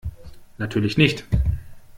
[0.57, 1.25] Natürlich nicht.